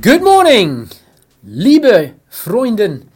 [0.00, 0.88] Good morning,
[1.40, 3.10] lieve vrienden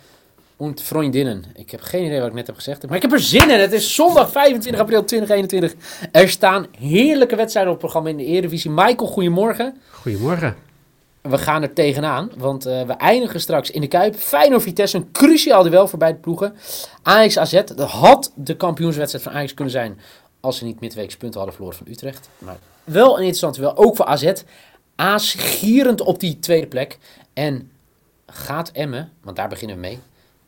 [0.59, 1.45] en vriendinnen.
[1.55, 3.61] Ik heb geen idee wat ik net heb gezegd, maar ik heb er zin in.
[3.61, 6.09] Het is zondag 25 april 2021.
[6.13, 8.71] Er staan heerlijke wedstrijden op het programma in de Eredivisie.
[8.71, 9.81] Michael, goedemorgen.
[9.91, 10.57] Goedemorgen.
[11.21, 14.15] We gaan er tegenaan, want uh, we eindigen straks in de Kuip.
[14.17, 16.57] Feyenoord Vitesse, een cruciaal duel voor beide ploegen.
[17.03, 20.01] Ajax AZ, dat had de kampioenswedstrijd van Ajax kunnen zijn...
[20.41, 22.29] als ze niet midweeks punten hadden verloren van Utrecht.
[22.39, 24.33] Maar wel een interessant duel, ook voor AZ.
[24.97, 26.99] Aas gierend op die tweede plek.
[27.33, 27.71] En
[28.27, 29.99] gaat Emmen, want daar beginnen we mee...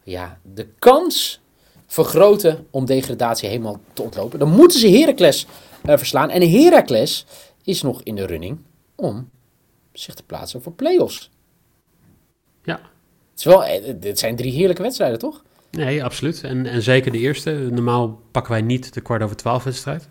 [0.03, 1.41] ja, de kans
[1.87, 4.39] vergroten om degradatie helemaal te ontlopen.
[4.39, 5.47] Dan moeten ze Heracles
[5.85, 6.31] uh, verslaan.
[6.31, 7.27] En Heracles
[7.65, 8.59] is nog in de running
[8.95, 9.31] om
[9.93, 11.31] zich te plaatsen voor play-offs.
[12.65, 12.81] Ja.
[13.31, 15.43] Het, is wel, eh, dit zijn drie heerlijke wedstrijden, toch?
[15.71, 16.43] Nee, absoluut.
[16.43, 17.51] En, en zeker de eerste.
[17.51, 20.09] Normaal pakken wij niet de kwart over twaalf wedstrijd.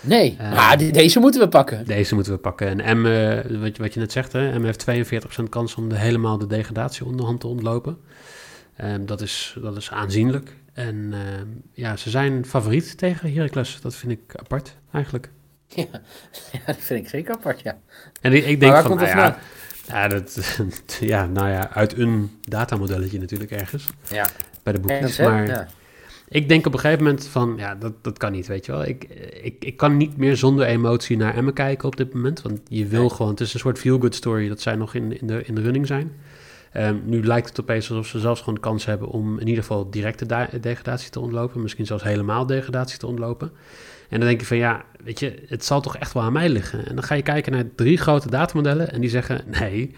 [0.00, 1.84] Nee, maar die- deze moeten we pakken.
[1.86, 2.80] Deze moeten we pakken.
[2.80, 5.88] En M, eh, wat, je- wat je net zegt, hè, M heeft 42% kans om
[5.88, 7.98] de, helemaal de degradatie onderhand te ontlopen.
[8.76, 10.56] Ehm, dat, is, dat is aanzienlijk.
[10.72, 13.78] En ehm, ja, ze zijn favoriet tegen Heracles.
[13.80, 15.30] Dat vind ik apart, eigenlijk.
[15.66, 15.84] Ja,
[16.52, 17.78] ja, dat vind ik zeker apart, ja.
[18.20, 19.38] En ik, denk waar van, nou ja,
[19.86, 20.58] ja, dat,
[21.00, 23.86] ja, nou ja, uit een datamodelletje natuurlijk ergens.
[24.10, 24.28] Ja,
[24.62, 25.18] Bij de boekjes.
[25.18, 25.68] Maar ja.
[26.28, 28.84] Ik denk op een gegeven moment van, ja, dat, dat kan niet, weet je wel.
[28.84, 29.04] Ik,
[29.42, 32.42] ik, ik kan niet meer zonder emotie naar Emmen kijken op dit moment.
[32.42, 33.10] Want je wil Nee.
[33.10, 35.60] gewoon, het is een soort feel-good story dat zij nog in, in, de, in de
[35.60, 36.12] running zijn.
[36.72, 39.62] Ehm, nu lijkt het opeens alsof ze zelfs gewoon de kans hebben om in ieder
[39.62, 41.62] geval directe da- degradatie te ontlopen.
[41.62, 43.52] Misschien zelfs helemaal degradatie te ontlopen.
[44.08, 46.48] En dan denk je van ja, weet je, het zal toch echt wel aan mij
[46.48, 46.86] liggen.
[46.86, 49.94] En dan ga je kijken naar drie grote datamodellen en die zeggen nee,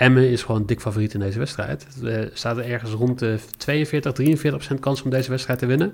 [0.00, 1.86] Emmen is gewoon dik favoriet in deze wedstrijd.
[2.04, 5.92] Er staat er ergens rond de 42, 43 procent kans om deze wedstrijd te winnen.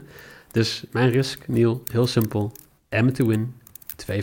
[0.51, 2.53] Dus mijn risk, Niel, heel simpel.
[2.89, 3.55] Emmen to win,
[4.11, 4.17] 2,65.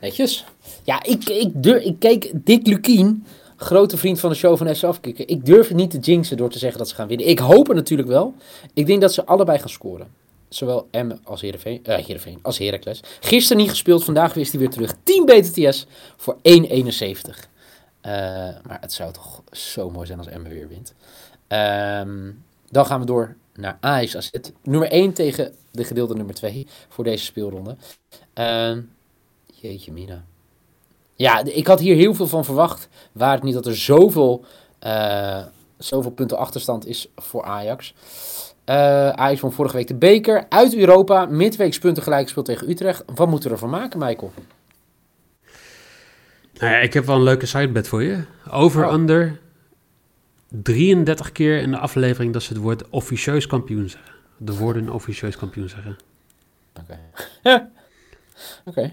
[0.00, 0.44] Netjes.
[0.82, 3.26] Ja, ik, ik, durf, ik keek Dick Lukien,
[3.56, 5.28] grote vriend van de show van FC Afkikken.
[5.28, 7.28] Ik durf het niet te jinxen door te zeggen dat ze gaan winnen.
[7.28, 8.34] Ik hoop het natuurlijk wel.
[8.74, 10.06] Ik denk dat ze allebei gaan scoren.
[10.48, 11.50] Zowel M als eh
[11.84, 13.00] Heerenveen als Heracles.
[13.20, 14.94] Gisteren niet gespeeld, vandaag is hij weer terug.
[15.02, 17.50] 10 BTTS voor 1,71.
[18.02, 18.12] Eh,
[18.66, 20.94] maar het zou toch zo mooi zijn als Emmen weer wint.
[21.46, 22.30] Ehm,
[22.70, 24.30] dan gaan we door naar Ajax AZ.
[24.62, 27.76] Nummer 1 tegen de gedeelde nummer 2 voor deze speelronde.
[28.32, 28.80] Ehm,
[29.46, 30.24] jeetje mina.
[31.14, 32.88] Ja, ik had hier heel veel van verwacht.
[33.12, 34.44] Waar het niet dat er zoveel,
[34.78, 35.44] eh,
[35.78, 37.94] zoveel punten achterstand is voor Ajax.
[38.64, 40.46] Eh, Ajax won vorige week de beker.
[40.48, 41.26] Uit Europa.
[41.26, 43.04] Midweeks punten gelijk gespeeld tegen Utrecht.
[43.14, 44.32] Wat moeten we ervan maken, Michael?
[46.62, 48.24] Nou ja, ik heb wel een leuke sidebet voor je.
[48.50, 49.40] Over-under
[50.48, 54.12] 33 keer in de aflevering dat ze het woord officieus kampioen zeggen.
[54.36, 55.96] De woorden officieus kampioen zeggen.
[56.80, 56.98] Oké.
[58.64, 58.92] Oké.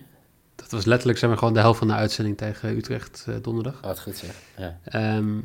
[0.55, 3.75] Dat was letterlijk zeg maar, gewoon de helft van de uitzending tegen Utrecht eh, donderdag.
[3.75, 4.35] Oh, Wat goed zeg.
[4.57, 4.79] Ja.
[4.83, 5.37] Ehm,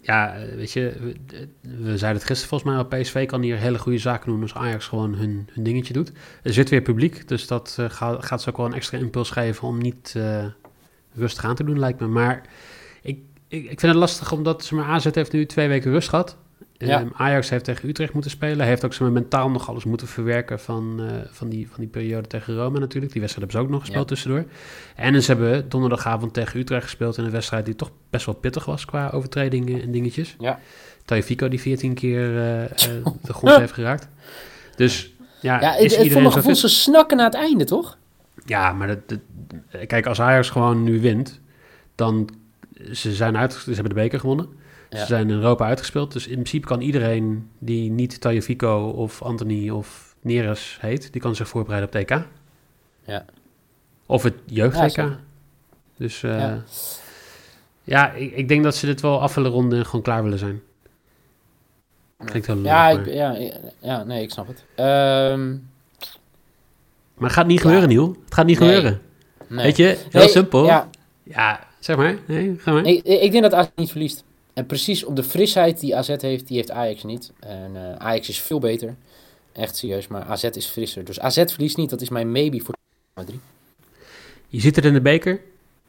[0.00, 3.78] ja, weet je, we, we zeiden het gisteren volgens mij al, PSV kan hier hele
[3.78, 6.12] goede zaken doen als Ajax gewoon hun, hun dingetje doet.
[6.42, 9.30] Er zit weer publiek, dus dat eh, gaat, gaat ze ook wel een extra impuls
[9.30, 10.44] geven om niet eh,
[11.14, 12.06] rustig aan te doen, lijkt me.
[12.06, 12.42] Maar
[13.02, 16.08] ik, ik, ik vind het lastig, omdat ze maar AZ heeft nu twee weken rust
[16.08, 16.36] gehad.
[16.86, 17.00] Ja.
[17.00, 18.58] Ehm, Ajax heeft tegen Utrecht moeten spelen.
[18.58, 21.88] Hij heeft ook maar, mentaal nog alles moeten verwerken van, eh, van, die, van die
[21.88, 23.12] periode tegen Rome natuurlijk.
[23.12, 24.14] Die wedstrijd hebben ze ook nog gespeeld Ja.
[24.14, 24.44] tussendoor.
[24.96, 28.64] En ze hebben donderdagavond tegen Utrecht gespeeld in een wedstrijd die toch best wel pittig
[28.64, 30.36] was qua overtredingen en dingetjes.
[30.38, 30.58] Ja.
[31.04, 32.70] Tagliafico die 14 keer eh, eh,
[33.22, 34.08] de grond heeft geraakt.
[34.76, 37.98] Dus ja, Ja, is het, voor mijn gevoel, ze snakken naar het einde, toch?
[38.44, 41.40] Ja, maar dat, dat- kijk, als Ajax gewoon nu wint,
[41.94, 42.28] dan
[42.92, 44.48] ze zijn uit, ze hebben de beker gewonnen.
[44.90, 44.98] Ja.
[44.98, 46.12] Ze zijn in Europa uitgespeeld.
[46.12, 51.34] Dus in principe kan iedereen die niet Tagliafico of Anthony of Neres heet, die kan
[51.34, 52.26] zich voorbereiden op TK.
[53.04, 53.24] Ja.
[54.06, 54.80] Of het Ja, jeugd-TK.
[54.90, 55.18] zeker.
[55.96, 56.62] dus eh, Ja.
[57.84, 60.38] ja, ik, ik denk dat ze dit wel af willen ronden en gewoon klaar willen
[60.38, 60.60] zijn.
[62.24, 63.10] Klinkt heel Ja, ik, maar...
[63.14, 63.36] ja,
[63.80, 64.64] ja, nee, ik snap het.
[64.74, 65.56] Ehm,
[67.20, 67.62] maar het gaat niet Ja.
[67.62, 68.16] gebeuren, Niel.
[68.24, 68.68] Het gaat niet Nee.
[68.68, 69.00] gebeuren.
[69.46, 69.64] nee.
[69.64, 70.64] Weet je, heel Nee, simpel.
[70.64, 70.88] Ja.
[71.22, 72.18] Ja, zeg maar.
[72.26, 72.82] Nee, ga maar.
[72.82, 74.24] Nee, ik denk dat AZ niet verliest.
[74.54, 77.32] En precies op de frisheid die AZ heeft, die heeft Ajax niet.
[77.40, 78.94] En eh, Ajax is veel beter.
[79.52, 81.04] Echt serieus, maar AZ is frisser.
[81.04, 82.74] Dus AZ verliest niet, dat is mijn maybe voor
[83.24, 83.40] 3.
[84.48, 85.40] Je ziet het in de beker.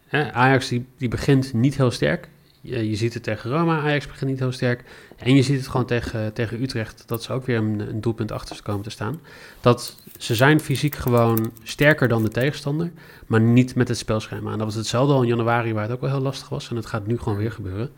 [0.08, 0.32] Hè?
[0.34, 2.28] Ajax die, die begint niet heel sterk.
[2.62, 4.84] Je, je ziet het tegen Roma, Ajax begint niet heel sterk.
[5.18, 8.32] En je ziet het gewoon tegen, tegen Utrecht, dat ze ook weer een, een doelpunt
[8.32, 9.22] achter komen te staan.
[9.62, 12.92] Dat ze zijn fysiek gewoon sterker dan de tegenstander,
[13.28, 14.52] maar niet met het spelschema.
[14.52, 16.70] En dat was hetzelfde al in januari, waar het ook wel heel lastig was.
[16.70, 17.90] En het gaat nu gewoon weer gebeuren.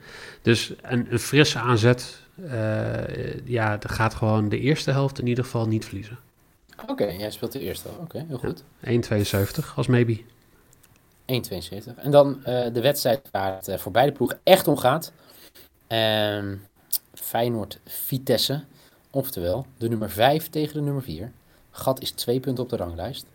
[0.41, 5.43] Dus een, een frisse aanzet, uh, ja, dat gaat gewoon de eerste helft in ieder
[5.43, 6.17] geval niet verliezen.
[6.87, 7.89] Oké, jij speelt de eerste.
[7.99, 8.63] Oké, heel goed.
[8.79, 10.19] Ja, 1,72 als maybe.
[11.25, 11.95] 1,72.
[11.95, 12.43] En dan uh,
[12.73, 15.11] de wedstrijd waar het uh, voor beide ploegen echt om gaat.
[15.87, 16.67] Um,
[17.13, 18.63] Feyenoord-Vitesse.
[19.09, 21.31] Oftewel, de nummer 5 tegen de nummer 4.
[21.71, 23.25] Gat is twee punten op de ranglijst.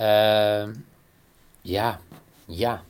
[0.00, 0.64] Uh,
[1.60, 2.00] ja,
[2.44, 2.82] ja.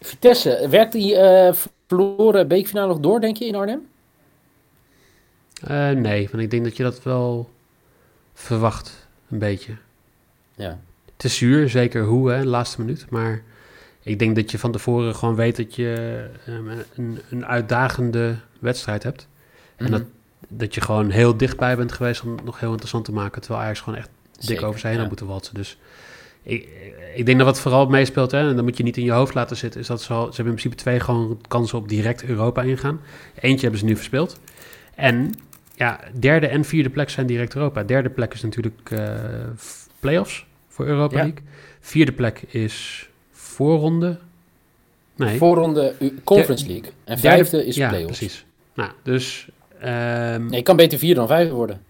[0.00, 1.52] Vitesse, werkt die uh,
[1.86, 3.88] verloren beekfinale nog door, denk je, in Arnhem?
[6.00, 7.50] Nee, want ik denk dat je dat wel
[8.34, 9.76] verwacht, een beetje.
[10.56, 10.78] Ja.
[11.14, 13.10] Het is zuur, zeker hoe, hè, laatste minuut.
[13.10, 13.42] Maar
[14.02, 19.02] ik denk dat je van tevoren gewoon weet dat je um, een, een uitdagende wedstrijd
[19.02, 19.28] hebt.
[19.76, 19.92] En Mhm.
[19.92, 20.02] dat,
[20.48, 23.40] dat je gewoon heel dichtbij bent geweest om het nog heel interessant te maken.
[23.42, 25.08] Terwijl Ajax gewoon echt dik Zeker, over zijn heen ja.
[25.08, 25.54] had moeten walsen.
[25.54, 25.78] Dus
[26.42, 26.68] ik,
[27.14, 29.34] ik denk dat wat vooral meespeelt, hè, en dat moet je niet in je hoofd
[29.34, 32.24] laten zitten, is dat ze, al, ze hebben in principe twee gewoon kansen op direct
[32.24, 33.00] Europa ingaan.
[33.40, 34.40] Eentje hebben ze nu verspeeld.
[34.94, 35.34] En
[35.74, 37.82] ja, derde en vierde plek zijn direct Europa.
[37.82, 38.90] Derde plek is natuurlijk
[39.58, 41.22] f- play-offs voor Europa Ja.
[41.22, 41.42] League.
[41.80, 43.08] Vierde plek is
[43.64, 44.18] voorronde.
[45.16, 45.38] Nee.
[45.38, 45.94] Voorronde
[46.24, 46.84] Conference League.
[46.86, 48.18] En Derde- vijfde is ja, play-offs.
[48.18, 48.44] precies.
[48.74, 49.48] Nou, dus
[49.80, 51.80] ehm, Nee, je kan beter vier dan vijf worden.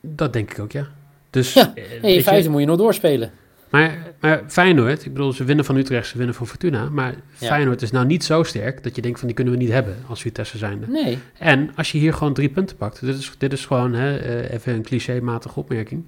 [0.00, 0.86] dat denk ik ook, ja.
[1.30, 3.30] Dus, Ja, eh, je, vijfde moet je nog doorspelen.
[3.70, 6.88] Maar, maar Feyenoord, ik bedoel, ze winnen van Utrecht, ze winnen van Fortuna.
[6.88, 7.46] Maar Ja.
[7.46, 9.96] Feyenoord is nou niet zo sterk dat je denkt van die kunnen we niet hebben
[10.08, 10.86] als Vitesse zijnde.
[10.86, 11.18] Nee.
[11.38, 14.52] En als je hier gewoon drie punten pakt, dit is, dit is gewoon hè, eh,
[14.54, 16.04] even een clichématige opmerking,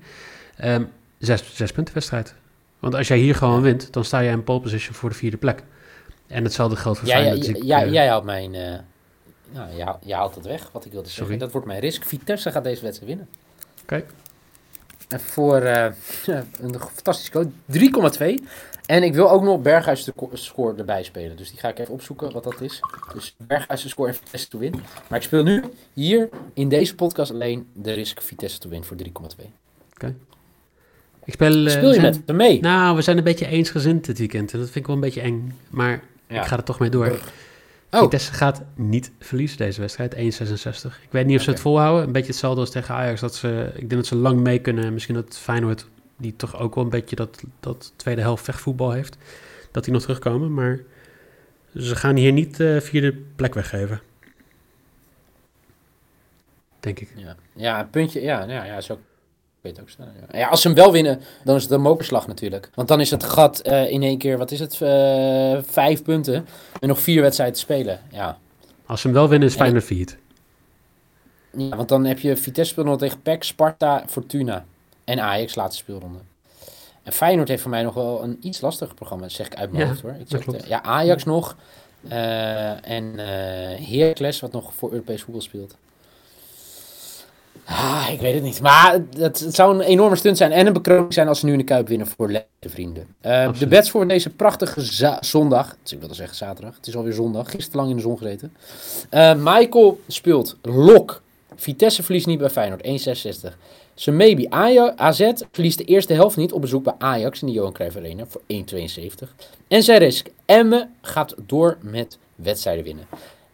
[0.56, 0.82] Ehm,
[1.18, 2.34] zes, zes punten wedstrijd.
[2.78, 5.36] Want als jij hier gewoon wint, dan sta je in pole position voor de vierde
[5.36, 5.62] plek.
[6.26, 7.64] En hetzelfde geldt voor Ja, Feyenoord.
[7.64, 8.50] ja, jij haalt mijn...
[8.50, 11.24] nou, jij, haalt- jij haalt het weg, wat ik wilde zeggen.
[11.24, 11.38] Sorry.
[11.40, 12.04] Dat wordt mijn risk.
[12.04, 13.28] Vitesse gaat deze wedstrijd winnen.
[13.82, 14.04] Oké.
[15.08, 15.92] En voor eh,
[16.60, 17.50] een fantastische code,
[18.40, 18.44] 3,2.
[18.86, 21.36] En ik wil ook nog Berghuis score erbij spelen.
[21.36, 22.80] Dus die ga ik even opzoeken wat dat is.
[23.14, 24.74] Dus Berghuis de score en Vitesse to win.
[25.08, 28.96] Maar ik speel nu hier in deze podcast alleen de risk Vitesse to win voor
[29.42, 29.46] 3,2.
[31.26, 32.60] Ik speel, eh, Speel je zijn- met hem mee?
[32.60, 34.52] Nou, we zijn een beetje eensgezind dit weekend.
[34.52, 35.52] En dat vind ik wel een beetje eng.
[35.70, 36.40] Maar Ja.
[36.40, 37.18] ik ga er toch mee door.
[37.90, 38.00] Oh.
[38.02, 40.98] Vitesse gaat niet verliezen deze wedstrijd, 1,66.
[41.02, 42.06] Ik weet niet of ze het volhouden.
[42.06, 43.20] Een beetje hetzelfde als tegen Ajax.
[43.20, 44.92] Dat ze, ik denk dat ze lang mee kunnen.
[44.92, 45.86] Misschien dat Feyenoord,
[46.16, 49.16] die toch ook wel een beetje dat, dat tweede helft vechtvoetbal heeft,
[49.72, 50.54] dat die nog terugkomen.
[50.54, 50.80] Maar
[51.76, 54.00] ze gaan hier niet de vierde plek weggeven.
[56.80, 57.08] Denk ik.
[57.16, 58.20] Ja, ja een puntje.
[58.20, 58.98] Ja, ja, ja zo.
[59.66, 60.08] Weet ook staan.
[60.32, 60.38] Ja.
[60.38, 62.70] ja, als ze hem wel winnen, dan is het een mokerslag natuurlijk.
[62.74, 66.46] Want dan is het gat eh, in één keer, wat is het, eh, vijf punten.
[66.80, 68.00] En nog vier wedstrijden te spelen.
[68.10, 68.38] Ja.
[68.86, 70.16] Als ze hem wel winnen, is Ja, Feyenoord viert.
[71.56, 74.64] ja, want dan heb je Vitesse speelt nog tegen PEC, Sparta, Fortuna
[75.04, 76.18] en Ajax laatste speelronde.
[77.02, 79.82] En Feyenoord heeft voor mij nog wel een iets lastiger programma, zeg ik uit mijn
[79.82, 80.14] Ja, hoofd hoor.
[80.18, 81.56] Ik zeg, eh, ja, Ajax nog.
[82.08, 83.18] en
[83.88, 85.76] Heracles, wat nog voor Europees voetbal speelt.
[87.66, 88.60] Ah, ik weet het niet.
[88.60, 91.52] Maar het, het zou een enorme stunt zijn en een bekroning zijn als ze nu
[91.52, 93.06] in de Kuip winnen voor de vrienden.
[93.20, 94.80] Eh, de bets voor deze prachtige
[95.20, 95.76] zondag.
[95.82, 96.76] Dus ik wilde zeggen zaterdag.
[96.76, 97.50] Het is alweer zondag.
[97.50, 98.54] Gisteren lang in de zon gereden.
[99.10, 101.22] Eh, Michael speelt Lok.
[101.56, 102.82] Vitesse verliest niet bij Feyenoord.
[102.82, 103.58] 1,66.
[103.94, 104.50] Zijn maybe
[104.96, 108.24] AZ verliest de eerste helft niet op bezoek bij Ajax in de Johan Cruijff Arena
[108.26, 109.34] voor 1,72.
[109.68, 110.28] En zijn risk.
[110.44, 113.06] Emmen gaat door met wedstrijden winnen.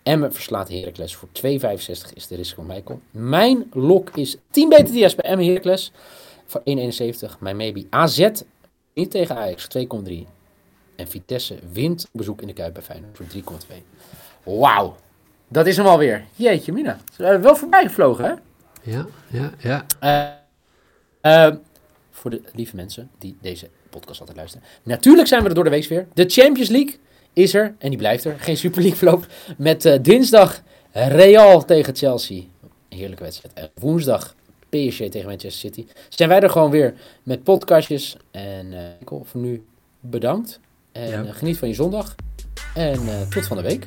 [0.02, 3.00] Emmen verslaat Heracles voor 2,65 is de risk van Michael.
[3.10, 5.92] Mijn lok is 10 BTTS bij Emmen Heracles
[6.46, 7.38] voor 1,71.
[7.38, 8.30] Mijn maybe AZ
[8.94, 10.12] niet tegen Ajax 2,3.
[10.96, 13.26] En Vitesse wint op bezoek in de Kuip bij Feyenoord voor
[13.70, 13.74] 3,2.
[14.42, 14.96] Wauw.
[15.48, 16.24] Dat is hem alweer.
[16.34, 16.98] Jeetje mina.
[17.12, 18.32] Ze zijn wel voorbij gevlogen hè?
[18.90, 19.86] Ja, ja, ja.
[21.20, 21.54] Eh, eh,
[22.10, 24.66] voor de lieve mensen die deze podcast altijd luisteren.
[24.82, 26.06] Natuurlijk zijn we er door de week weer.
[26.14, 26.98] De Champions League
[27.32, 28.34] is er en die blijft er.
[28.38, 29.26] Geen Super League verloop.
[29.56, 30.62] Met eh, dinsdag
[30.92, 32.42] Real tegen Chelsea.
[32.88, 33.54] Heerlijke wedstrijd.
[33.54, 34.34] En woensdag
[34.68, 35.86] PSG tegen Manchester City.
[36.08, 38.16] Zijn wij er gewoon weer met podcastjes.
[38.30, 39.64] En ik hoop voor nu
[40.00, 40.60] bedankt.
[40.92, 41.22] En Ja.
[41.24, 42.14] eh, geniet van je zondag.
[42.74, 42.98] En
[43.30, 43.84] tot van de week.